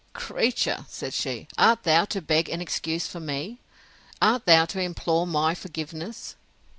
Creature, 0.13 0.87
said 0.89 1.13
she, 1.13 1.47
art 1.59 1.83
thou 1.83 2.05
to 2.05 2.23
beg 2.23 2.49
an 2.49 2.59
excuse 2.59 3.05
for 3.05 3.19
me?—Art 3.19 4.47
thou 4.47 4.65
to 4.65 4.81
implore 4.81 5.27
my 5.27 5.53
forgiveness? 5.53 6.35